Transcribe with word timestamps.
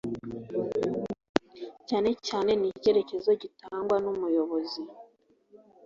cyane 1.87 2.09
cyane 2.27 2.51
n 2.59 2.63
icyerekezo 2.71 3.29
gitangwa 3.41 3.95
n 4.03 4.05
umuyobozi 4.13 4.81